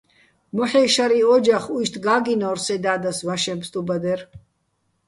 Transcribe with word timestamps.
მოჰ̦ე́ 0.55 0.87
შარიჼ 0.93 1.19
ო́ჯახ, 1.35 1.63
უჲშტი̆ 1.75 2.01
გა́გჲინორ 2.05 2.57
სე 2.65 2.75
და́დას 2.83 3.19
ვაშეჼ 3.27 3.53
ფსტუბადერ. 3.59 4.19